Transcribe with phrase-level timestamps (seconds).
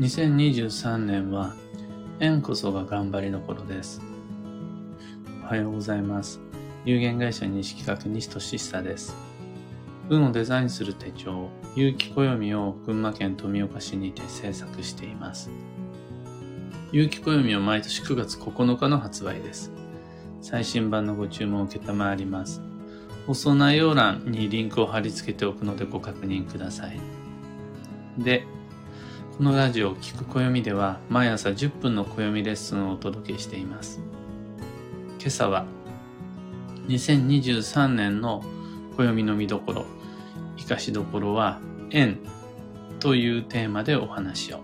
[0.00, 1.54] 2023年は
[2.20, 4.00] 縁こそが頑張りの頃です。
[5.42, 6.38] おはようございます。
[6.84, 9.16] 有限会社西企画西俊久です。
[10.08, 15.50] 運をデザインする手帳、有機暦を群馬県富岡市にて制作しています。
[16.92, 19.72] 有機暦は毎年9月9日の発売です。
[20.40, 22.62] 最新版のご注文を受けたまわります。
[23.26, 27.00] 放送内容欄にリンクを貼り付けておくのでご確認ください。
[28.16, 28.46] で、
[29.38, 34.00] このラジオ聞く暦では毎朝10分の暦レッスンをお届けしています。
[35.20, 35.64] 今朝は
[36.88, 38.42] 2023年の
[38.96, 39.86] 暦の見どころ、
[40.56, 42.18] 生かしどころは縁
[42.98, 44.60] というテーマでお話を。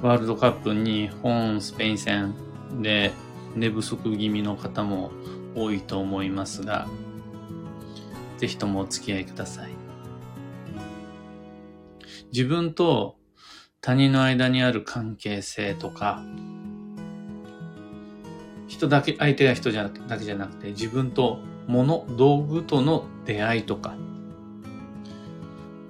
[0.00, 2.34] ワールドカップ日本スペイン戦
[2.80, 3.12] で
[3.56, 5.10] 寝不足気味の方も
[5.54, 6.88] 多いと思いますが、
[8.38, 9.77] ぜひともお付き合いください。
[12.32, 13.16] 自分と
[13.80, 16.22] 他人の間にある関係性とか、
[18.66, 23.94] 人だけ、相手が人じゃだけじゃなくて、自分と物、道具との出会いとか、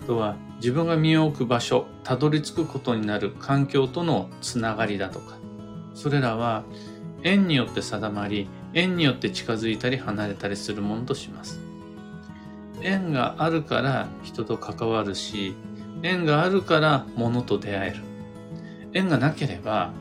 [0.03, 5.36] あとは自分が身を置く場所、たどり着くことになる環境とのつながりだとか、
[5.94, 6.64] それらは
[7.22, 11.61] 縁によって定まり、縁によって近づいたり離れたりするものとします。
[12.81, 15.55] 縁があるから人と関わるし、
[16.02, 17.96] 縁があるから物と出会える。
[18.92, 19.92] 縁がなければ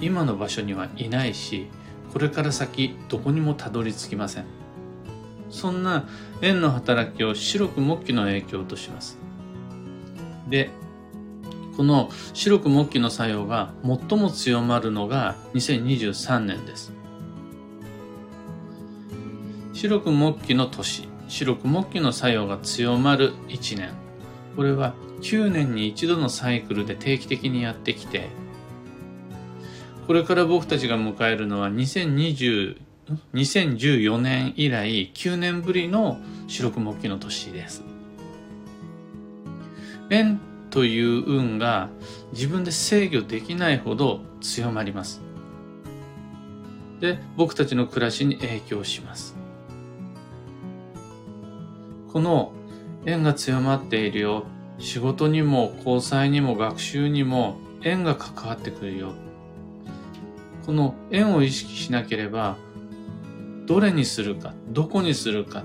[0.00, 1.68] 今の場所にはいないし、
[2.12, 4.44] これから先どこにもたどり着きません。
[5.50, 6.08] そんな
[6.40, 9.18] 縁の働きを白く木器の影響とします。
[10.48, 10.70] で、
[11.76, 16.92] この白く木器の作用が最も強まるのが2023年です。
[19.72, 24.01] 白く木器の年、白く木器の作用が強まる1年。
[24.56, 28.28] これは9年に一度のサイクルで定期的にやってきて、
[30.06, 32.76] これから僕たちが迎えるのは2020
[33.34, 37.82] 2014年以来9年ぶりの白く木器の年です。
[40.10, 41.88] 縁という運が
[42.32, 45.20] 自分で制御できないほど強まります。
[47.00, 49.34] で、僕たちの暮らしに影響します。
[52.12, 52.52] この
[53.04, 54.44] 縁が強まっているよ。
[54.78, 59.12] 仕事にも交際にも学習にも縁が関わってくるよ。
[60.66, 62.56] この縁を意識しなければ、
[63.66, 65.64] どれにするか、どこにするか、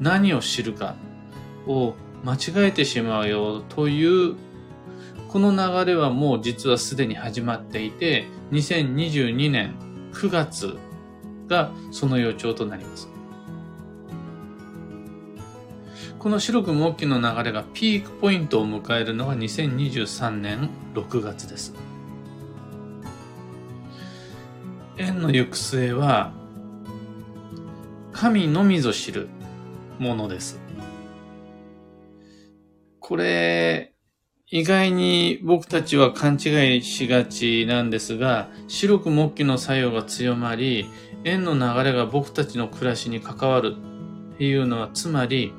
[0.00, 0.96] 何を知るか
[1.66, 1.94] を
[2.24, 4.34] 間違えてしまうよという、
[5.28, 9.74] この流れはもう実はすでに始まっていて、2022年
[10.12, 10.76] 9月
[11.48, 13.11] がその予兆となります。
[16.22, 21.74] この白く木器の流れがピークポイントを迎えるのが2023年6月です。
[24.96, 26.32] 縁の行く末は、
[28.12, 29.30] 神のみぞ知る
[29.98, 30.60] ものです。
[33.00, 33.92] これ、
[34.48, 40.86] 意外に僕たちは勘違いしがちなんですが、白く木器の作用が強まり、
[41.24, 43.74] 縁の流れが僕たちの暮らしに関わる
[44.34, 45.52] っていうのは、つまり、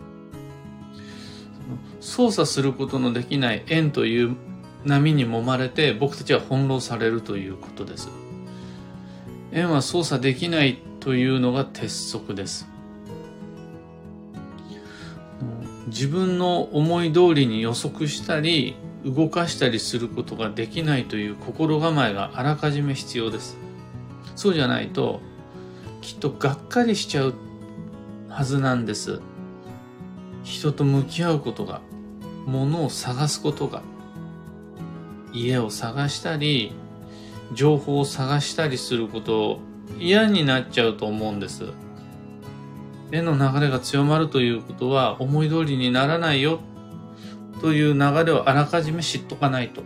[2.03, 4.35] 操作することのできない縁という
[4.83, 8.09] 波に揉まれて僕たちは翻弄されるということです。
[9.53, 12.67] 縁は操作できないというのが鉄則です。
[15.87, 18.75] 自分の思い通りに予測したり
[19.05, 23.57] 動かしたりすることができないという心構えがあらかじめ必要です。
[24.35, 25.21] そうじゃないと
[26.01, 27.33] きっとがっかりしちゃう
[28.27, 29.21] はずなんです。
[30.43, 31.81] 人と向き合うことが、
[32.45, 33.81] 物を探すことが、
[35.33, 36.73] 家を探したり、
[37.53, 39.59] 情報を探したりすること
[39.99, 41.65] 嫌になっちゃうと思うんです。
[43.11, 46.59] 絵の流れが強まるということは思い通りにならないよ
[47.61, 49.83] という流れをあらかじめ知っとかないと。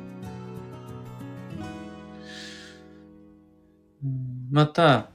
[4.49, 5.09] また、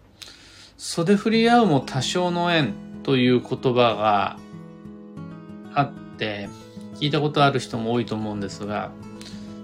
[0.77, 4.37] 袖振り合うも多少の縁という言葉が
[5.75, 6.51] あって、
[7.03, 8.93] 聞いたことある人も多いと思うんですが、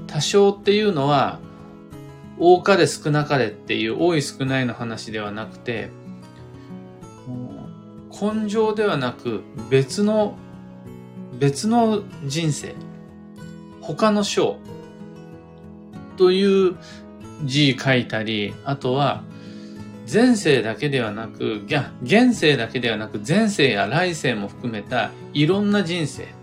[0.08, 1.38] 多少っていうのは、
[2.36, 5.90] 多かれ少なかれっていう多い少ないの話ではなくて、
[8.10, 10.36] 根性ではなく別の、
[11.38, 12.74] 別の人生、
[13.82, 14.56] 他の章
[16.16, 16.76] という
[17.44, 19.22] 字書いたり、あとは
[20.12, 21.64] 前世だけではなく、
[22.02, 26.36] 現世だけではなく前世や来世も含めたいろんな人生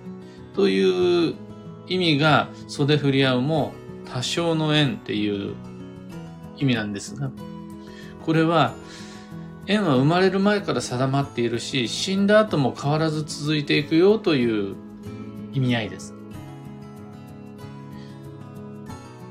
[0.56, 1.36] という
[1.88, 3.74] 意味が袖振り合うも
[4.12, 5.56] 多少の縁っていう
[6.58, 7.30] 意味なんですが、
[8.26, 8.74] これは
[9.68, 14.76] 縁は生まれる前から定まっているし、死んだ後も変わらず続いていくよという
[15.54, 16.14] 意味合いです。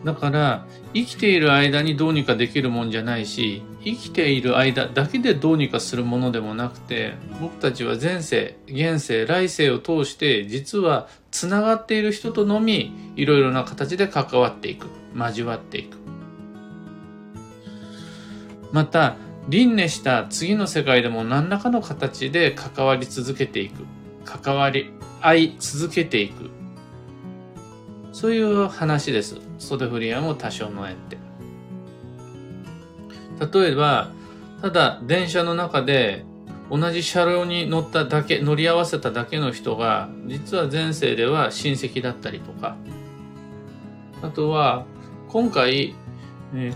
[0.04, 14.86] だから、生きている間にどうにかできるもんじゃないし、生きている間だけでどうにかするものでもなくて、僕たちは前世、現世、来世を通して、実は繋がっている人とのみ、いろいろな形で関わっていく。
[15.14, 15.98] 交わっていく。
[18.72, 19.16] また、
[19.48, 23.84] 輪廻した次の世界でも何らかの形で関わり続けていく。
[24.24, 24.90] 関わり
[25.20, 26.50] 合い続けていく。
[28.12, 29.36] そういう話です。
[29.58, 31.18] 袖振り屋も多少の縁って。
[33.40, 34.10] 例えば、
[34.62, 36.24] ただ電車の中で
[36.70, 42.76] 同じ車両に乗っただけ、乗り合わせただけの人が、実は前世では親戚だったりとか、
[44.22, 44.86] あとは、
[45.28, 45.94] 今回、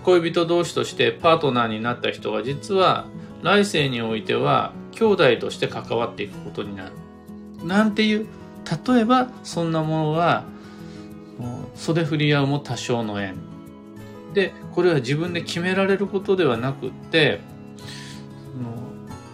[0.02, 3.06] 恋人同士としてパートナーになった人が実は
[3.42, 6.92] 来世においては兄弟として関わっていくことになる。
[7.64, 8.26] なんていう、
[8.86, 10.44] 例えばそんなものは
[11.76, 13.36] 袖振り合うも多少の縁。
[14.34, 17.40] で、これは自分で決められることではなくって、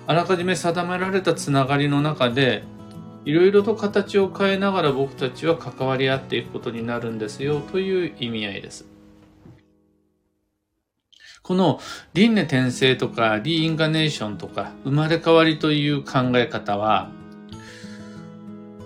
[0.07, 2.65] あらかじめ定められたつながりの中で、
[3.25, 8.87] いろいろと形を変えながら僕たちは関わり合っていくことになるんですよという意味合いです。
[11.43, 11.79] この
[12.15, 17.11] 輪廻転生とかリインカネーションとか生まれ変わりという考え方は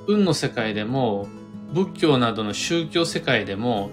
[0.09, 1.29] 運の世界でも
[1.73, 3.91] 仏教などの宗教世界でも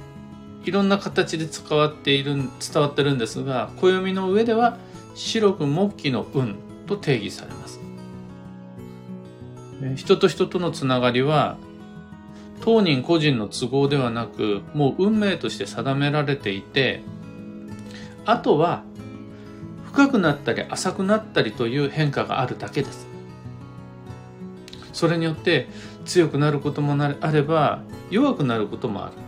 [0.66, 4.78] いろんな形で使わっている伝わってるんですが暦の上では
[5.14, 6.56] 白く木器の運
[6.88, 7.80] と定義されます。
[9.96, 11.58] 人と人とのつながりは
[12.62, 17.04] 当人個人の都合ではなくもう運命として定められていて
[18.26, 18.84] あとは
[19.86, 23.08] 深くなったり浅くなったりという変化があるだけです。
[24.94, 25.68] それによって
[26.06, 29.25] 強くなることもあれば弱くなることもある。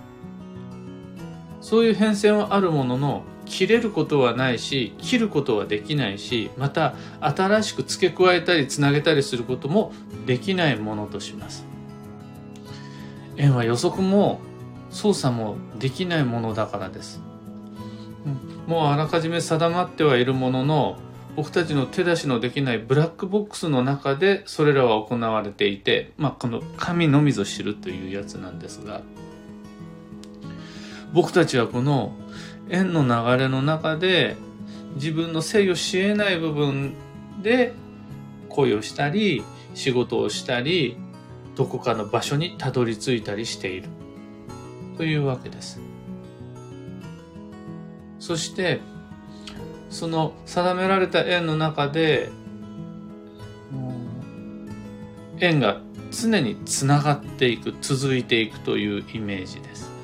[1.67, 9.91] そういう変遷はあるものの切れることはないし切ることはできないしまた新しく付け加えたりつなげたりすることも
[10.25, 11.65] できないものとします。
[13.35, 14.39] 円は予測も
[14.91, 17.19] 操作もできないものだからです、
[18.65, 20.97] もうあらかじめ定まってはいるものの
[21.35, 29.01] 僕たちの手出しのできないブラックボックスの中でそれらは行われていて、まあ、この神のみぞ知るというやつなんですが
[31.17, 32.13] 僕たちはこの
[32.69, 34.37] 円の流れの中で
[34.93, 36.93] 自分の制御し得ない部分
[37.41, 37.73] で
[38.49, 39.43] 恋をしたり
[39.73, 40.95] 仕事をしたり
[41.55, 43.89] どこかの場所にたどり着いたりしている
[44.95, 45.81] というわけです。
[48.19, 48.79] そして
[49.89, 52.29] その定められた円の中で
[55.39, 55.81] 円が
[56.11, 59.96] 常につながっていく続いていくというイメージです。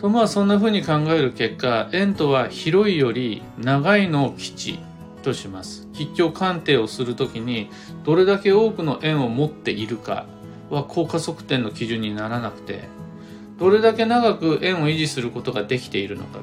[0.00, 4.78] とまあそんな風に考える結果円とは広いより長いのを基地
[5.22, 5.86] とします。
[5.92, 7.68] 吉祥鑑定をするときに
[8.04, 10.26] どれだけ多くの円を持っているか
[10.70, 12.84] は効果測定の基準にならなくて
[13.58, 16.38] どれだけ長く円を維持することができているのか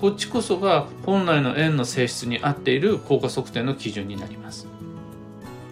[0.00, 4.68] こっちこそが本来の円の性質に合っている効果測定の基準になります。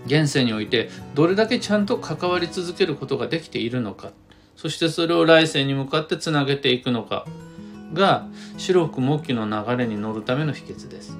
[0.06, 4.12] 現世においてどれだけちゃんと関わり続けることができているのか、
[4.56, 7.26] そしてそれを来世に向かってつなげていくのか
[7.92, 11.18] が白く木器の流れに乗るための秘訣です。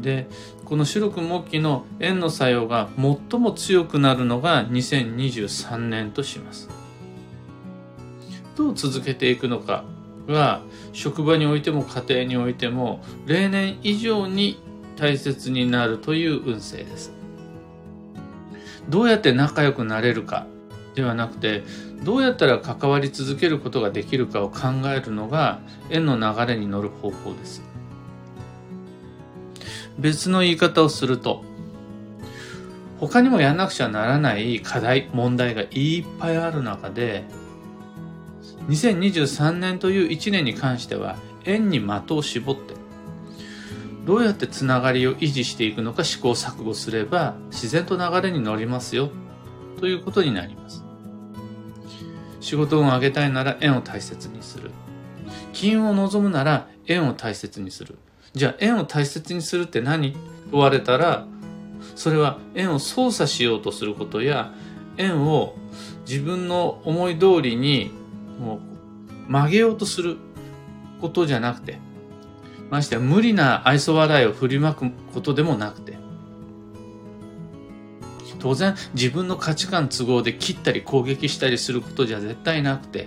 [0.00, 0.26] で、
[0.64, 6.68] この白く木器の円の作用が最も強くなるのが2023年とします。
[8.56, 9.84] どう続けていくのか
[10.26, 10.60] は
[10.92, 14.60] 職場においても家庭においても例年以上に
[14.96, 17.12] 大切になるという運勢です。
[18.88, 20.46] どうやって仲良くなれるか
[20.94, 21.62] ではなくて
[22.02, 27.62] どうやったら関わり続けることができるかを考えるのが縁の流れに乗る方法です。
[29.98, 31.44] 別の言い方をすると
[32.98, 37.24] 他にもやんなくちゃならない課題問題がいっぱいある中で
[38.68, 42.74] 2023年という1年に関しては円に的を絞って
[44.04, 49.10] どうやってつながりを維持していくのか試行錯誤すれば自然と流れに乗りますよ
[49.82, 50.84] ということになります。
[52.40, 54.70] 仕事運を上げたいなら円を大切にする。
[55.52, 57.98] 金運を望むなら円を大切にする。
[58.32, 60.14] じゃあ円を大切にするって何？
[60.52, 61.26] 問われたら
[61.96, 64.54] それは円を操作しようとすることや
[64.98, 65.56] 円を
[66.08, 67.90] 自分の思い通りに
[68.38, 68.60] も
[69.28, 70.16] う曲げようとする
[71.00, 71.80] ことじゃなくて、
[72.70, 75.91] ましてや無理な愛想笑いを振りまくことでもなくて、
[78.42, 83.06] 当然自分の価値観都合で切ったり攻撃したりすることじゃ絶対なくて、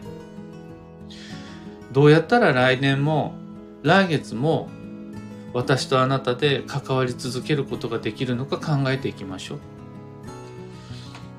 [1.91, 3.35] どうやったら来年も
[3.83, 4.69] 来月も
[5.53, 9.59] 私とあなたで関わり続けることができるのか考えていきましょう。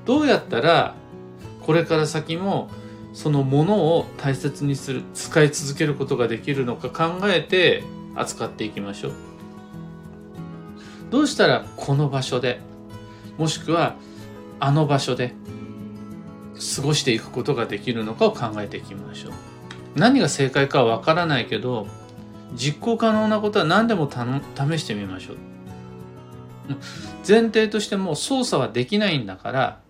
[0.05, 0.95] どうやったら
[1.61, 2.69] これから先も
[3.13, 7.83] そのものを大切にする、使い続けることができるのか考えて
[8.15, 9.11] 扱っていきましょう。
[11.09, 12.59] どうしたらこの場所で、
[13.37, 13.95] もしくは
[14.59, 15.33] あの場所で
[16.75, 19.33] 過ごしていくことができるのかを考えていきましょう。
[19.95, 21.87] 何が正解かはわからないけど、
[22.55, 25.37] 実行可能なことは何でも試してみましょう。
[27.27, 29.81] 前提としても操作はできないんだから、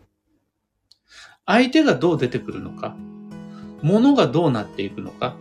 [1.46, 2.96] 相手がどう出てくるのか、
[3.82, 5.36] 物がどうなっていくのか、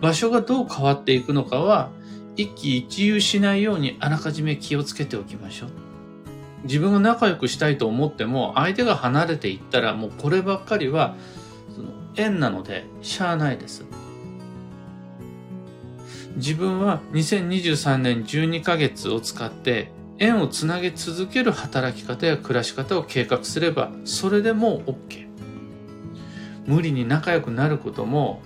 [0.00, 1.90] 場所がどう変わっていくのかは、
[2.36, 5.87] 一喜一憂しないようにあらかじめ気をつけておきましょう。
[6.64, 11.14] 自分が仲良くしたいと思っても、相手が離れていったら、もうこればっかりは、
[11.74, 13.84] その縁なので、しゃあないです。
[16.38, 25.26] 自分は2023年12ヶ月を使って縁をつなげ続ける働き方や暮らし方を計画すればそれでも OK
[26.66, 28.40] 無理に仲良くなることも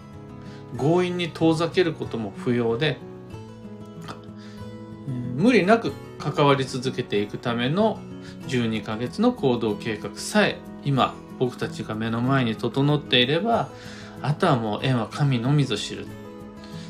[0.79, 2.97] 強引に遠ざけることも不要で
[5.35, 5.93] 無理なく
[6.23, 7.99] 関わり続けていくための
[8.47, 13.69] 12ヶ月の行動計画さえ今僕たちが目の前に整っていれば
[14.23, 16.07] あとはもう縁は神のみぞ知る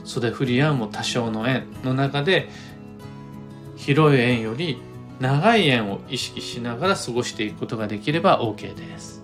[0.04, 2.50] 袖振り合うも多少の縁の中で
[3.76, 4.82] 広い縁より
[5.18, 9.22] 長い縁を意識しながら過ごしていくことができれば OK です。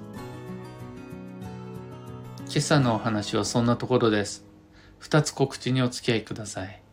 [2.48, 4.44] 今朝のお話はそんなところです。
[4.98, 6.87] 二つ告知にお付き合いください。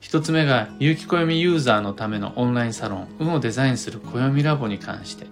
[0.00, 5.26] 一つ目が、有機暦ユーザーのためのオンラインサロン、運をデザインする暦ラボに関して。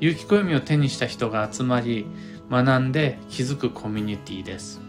[0.00, 2.06] 有機暦を手にした人が集まり、
[2.50, 4.80] 学んで気づくコミュニティです。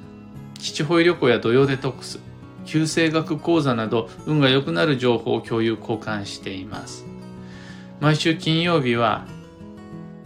[0.55, 2.19] 基地保医旅行や土曜デトックス、
[2.65, 7.05] 旧生学講座など運が良くなる情報を共有交換しています。
[7.99, 9.25] 毎週金曜日は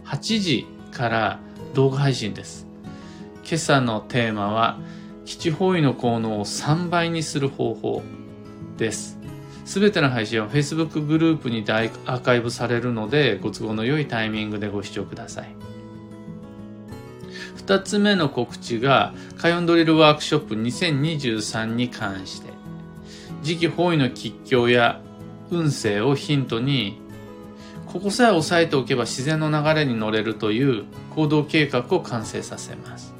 [0.06, 1.40] 8時から
[1.74, 2.66] 動画配信です。
[3.44, 4.78] 今朝のテーマは
[5.24, 8.02] 基地方位の効能を3倍にする方法
[8.80, 9.18] です。
[9.66, 15.54] すべての配信は Facebook グループにアーカイブされるのでご都合の良いタイミングでご視聴ください。
[17.70, 22.50] 2つ目の告知が、カヨンドリルワークショップ2023に関して、
[23.42, 25.00] 時期方位の吉凶や
[25.50, 27.00] 運勢をヒントに、
[27.86, 30.84] ここさえ押さえておけば自然の流れに乗れるという
[31.14, 33.14] 行動計画を完成させます。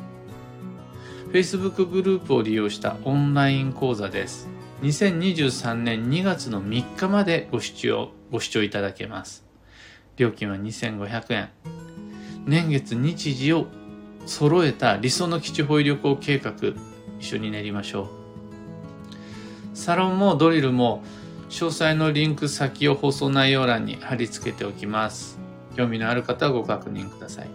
[1.32, 4.49] Facebook グループを利用したオンライン講座です。
[4.82, 9.44] 2023年2月の3日までご視聴、ご視聴いただけます。
[10.16, 11.50] 料金は2500円。
[12.46, 13.66] 年月日時を
[14.26, 16.54] 揃えた理想の基地保医旅行計画
[17.18, 21.02] 一緒に練りましょうサロンもドリルも
[21.48, 25.38] 詳細のリンク先を放送内容欄に貼り付けておきます
[25.76, 27.50] 興味のある方はご確認ください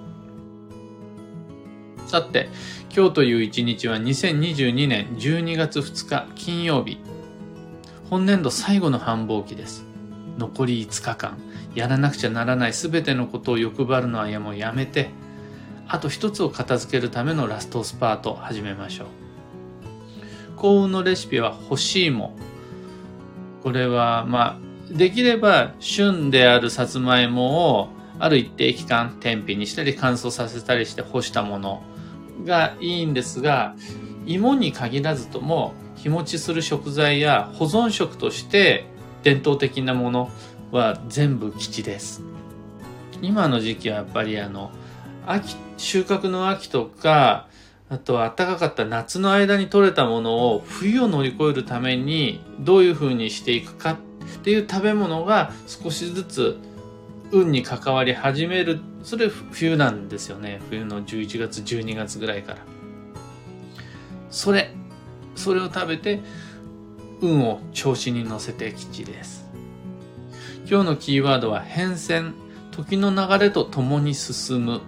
[2.07, 2.49] さて
[2.95, 6.99] 今日という一日は2022年12月2日金曜日
[8.09, 9.85] 本年度最後の繁忙期です
[10.37, 11.37] 残り5日間
[11.73, 15.09] やらなくちゃならない全てのことを欲張るのはやもうやめて
[15.87, 19.07] あと一つを片付けるためのラストスパート始めましょう。
[20.57, 22.35] 幸運のレシピは干し芋。
[23.61, 31.83] これは、まあ、できれば旬であるさつまいもをある一定期間天日にしたり乾燥させたりして干したもの
[32.45, 33.75] がいいんですが、
[34.25, 35.73] 芋に限らずとも
[36.05, 38.85] 日持ちする食材や保存食として
[39.23, 40.29] 伝統的なもの
[40.71, 42.21] は全部基地です。
[43.23, 44.69] 今の時期はやっぱりあの、
[45.25, 47.47] 秋、収穫の秋とか、
[47.89, 53.97] あとは暖かかった夏の間に採れたものを冬を乗り越えるためにどういう風にしていくかっ
[54.43, 56.59] ていう食べ物が少しずつ
[57.31, 58.79] 運に関わり始める。
[59.01, 60.61] それ冬なんですよね。
[60.69, 62.59] 冬の11月、12月ぐらいから。
[64.29, 64.71] それ、
[65.35, 66.21] それを食べて
[67.21, 69.45] 運を調子に乗せて吉です。
[70.69, 72.33] 今日のキーワードは変遷。
[72.71, 74.81] 時の流れと共に進む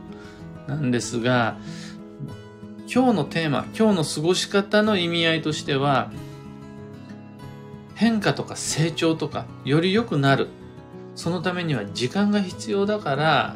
[0.68, 1.58] なんですが、
[2.94, 6.12] 今日のテーマ、今日の過ごし方の意味合いとしては、
[7.96, 10.48] 変化とか成長とか、より良くなる。
[11.16, 13.56] そのためには時間が必要だから、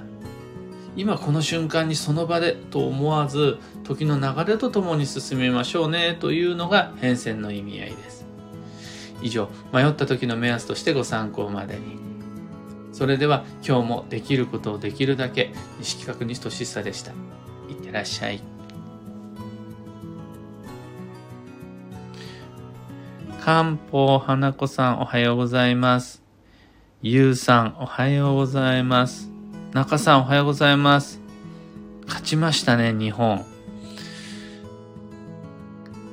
[0.95, 8.25] 今この瞬間にその場でと思わず、時の流れとともに進みましょうねというのが変遷の意味合いです。
[9.21, 11.97] 以上、迷った時の目安としてご参考までに。
[12.91, 17.11] それでは今日もできることをできるだけ、西企画西俊久でした。
[17.69, 18.41] いってらっしゃい。
[23.39, 26.21] 漢方花子さんおはようございます。
[27.01, 29.30] ゆうさんおはようございます。
[29.73, 31.21] 中さんおはようございます。
[32.05, 33.45] 勝ちましたね、日本。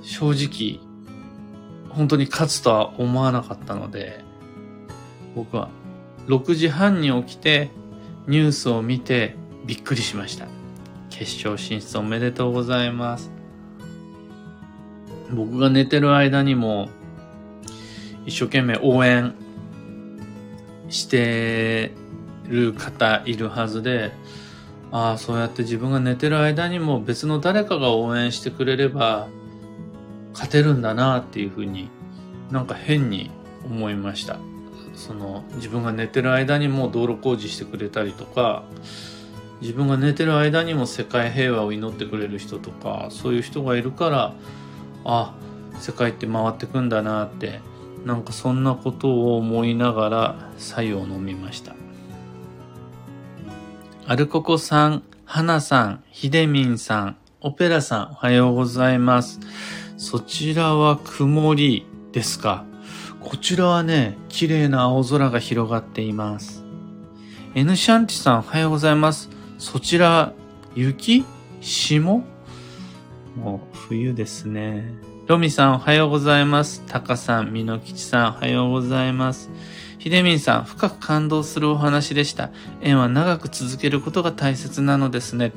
[0.01, 0.79] 正直、
[1.89, 4.25] 本当に勝つとは思わなかったので、
[5.35, 5.71] 僕は
[6.29, 7.73] 6時半に起きて
[8.29, 9.35] ニュースを見て
[9.67, 10.47] びっくりしました。
[11.11, 13.33] 決勝進出おめでとうございます。
[15.33, 16.91] 僕が寝てる間にも
[18.25, 19.35] 一生懸命応援
[20.89, 21.91] して
[22.49, 24.13] る方いるはずで、
[24.91, 29.29] ああ、そうやって自分が寝てる間にも別の誰かが応援してくれれば
[30.33, 31.91] 勝てるんだなっていうふうに
[32.51, 33.31] なんか変に
[33.65, 34.39] 思いました。
[34.95, 38.65] その自分が寝てる間にも道路工事してくれたりとか、
[39.61, 44.35] 自分が寝てる間にも世界平和を祈ってくれる人とか、そういう人がいるから、
[45.05, 45.35] あ、
[45.81, 47.61] 世界って回ってくんだなって
[48.05, 51.75] なんかそんなことを思いながら白湯を飲みました。
[54.11, 59.39] アルココさん、花さん、ひでみんさん、オペラさん、おはようございます。
[59.99, 62.65] そちらは曇りですか？
[63.21, 66.65] こちらはね、綺麗な青空が広がっています。
[67.55, 69.29] N シャンティさん、おはようございます。
[69.59, 70.33] そちら、
[70.75, 71.27] 雪？
[71.61, 72.25] 霜？
[73.37, 74.91] もう冬ですね。
[75.27, 76.83] ロミさんおはようございます。
[76.87, 79.51] タカさん、ミノキチさんおはようございます。
[80.09, 82.49] ヒデミンさん、深く感動するお話でした。
[82.81, 85.53] 縁は長く続けることが大切なのですね。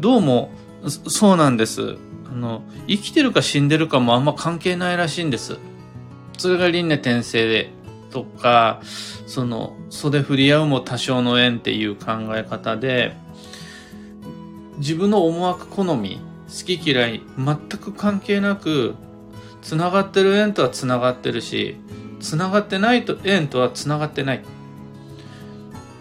[0.00, 0.50] どうも、
[0.88, 1.96] そうなんです。
[2.28, 5.58] あの、生きてるか死んでるかもあんま関係ないらしいんです。
[6.38, 7.70] それが輪廻転生で、
[8.10, 8.80] とか、
[9.28, 13.14] その、袖振り合うも多少の縁っていう考え方で、
[14.78, 18.96] 自分の思惑好み、好き嫌い全く関係なく
[19.62, 21.76] つながってる縁とはつながってるし
[22.20, 24.44] つながってないと縁とはつながってない。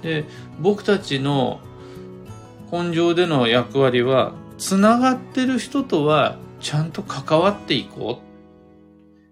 [0.01, 0.25] で
[0.59, 1.59] 僕たちの
[2.71, 8.27] 根性での役割はつながってる人とはちゃんと関わっていこう。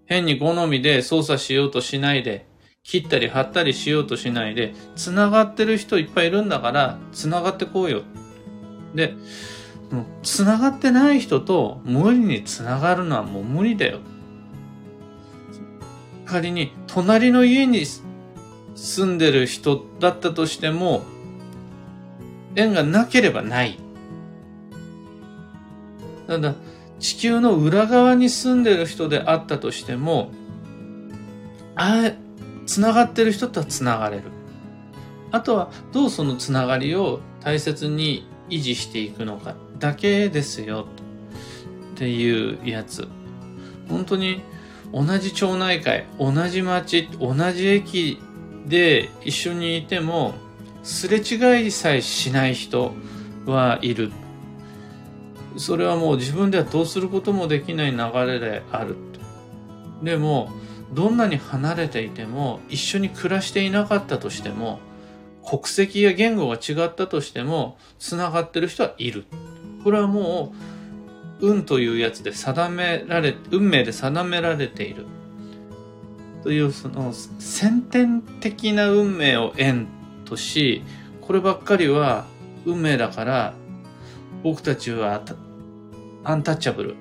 [0.06, 2.46] 変に好みで操作しようとしないで
[2.84, 8.02] 切ったり貼ったりしようとしないでつながってる人いっぱいいるんだからつながってこうよ。
[8.94, 9.14] で
[10.22, 13.98] つながってない人と無理につながるのはもう無理だよ。
[16.26, 17.84] 仮に隣の家に
[18.74, 21.02] 住んでる人だったとしても、
[22.56, 23.78] 縁がなければない。
[26.26, 26.54] ただ、
[26.98, 30.32] 地球の裏側に住んでる人であったとしても、
[31.76, 32.12] あ
[32.66, 34.24] つながってる人とはつながれる。
[35.30, 40.86] あとは、どうそのつながりを大切に維持していくのかだけですよ
[41.94, 43.06] っていうやつ。
[43.88, 44.40] 本当に
[44.92, 48.18] 同じ町内会、同じ町、同じ駅
[48.66, 50.34] で一緒にいても、
[50.82, 52.92] すれ違いさえしない人
[53.46, 54.12] はいる。
[55.56, 58.96] それはもう自分ではどうすることもできない流れである。
[60.02, 60.50] でも、
[60.92, 64.80] どんなに離れていても、一緒に暮らしていなかったとしても、
[65.48, 69.24] 国籍や言語が違ったとしても、繋がってる人はいる。
[69.82, 70.75] これはもう、
[71.40, 75.06] 運というやつで定められ、運命で定められている。
[76.42, 79.88] という、その、先天的な運命を縁
[80.24, 80.82] とし、
[81.20, 82.26] こればっかりは
[82.64, 83.54] 運命だから、
[84.42, 85.22] 僕たちは
[86.24, 86.96] アンタッチャブル。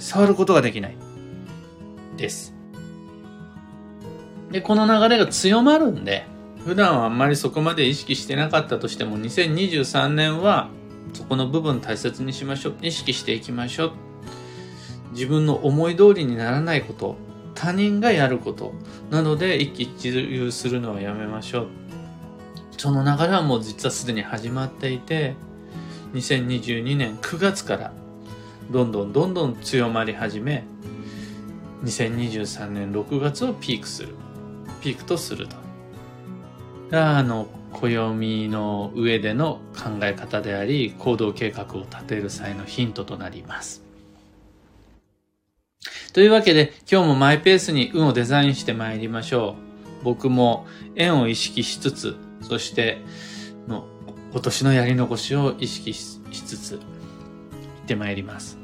[0.00, 0.96] 触ることができない。
[2.16, 2.54] です。
[4.50, 6.26] で、この流れが強まるんで、
[6.64, 10.68] 普段はあんまりそこまで意識してなかったとしても、2023年は
[11.12, 12.74] そこの部分大切にしましょう。
[12.82, 13.92] 意識していきましょう。
[15.12, 17.16] 自分の思い通りにならないこと、
[17.54, 18.72] 他人がやること
[19.10, 21.66] などで一喜一憂するのはやめましょう。
[22.76, 25.34] その流れはもう実はすでに始まっていて、
[26.14, 27.92] 2022年9月から
[28.70, 30.64] どんどんどんどん強まり始め、
[31.84, 34.14] 2023年6月をピークする。
[34.80, 35.56] ピークとすると。
[36.92, 43.82] あの、暦の上での考え方であり、行動計画を立てる際のヒントとなります。
[46.12, 49.56] というわけで、今日もマイペースに運をデザインして参りましょ
[50.00, 50.04] う。
[50.04, 52.98] 僕も縁を意識しつつ、そして
[53.68, 53.84] の
[54.32, 56.80] 今年のやり残しを意識しつつ、行っ
[57.86, 58.59] てまいります。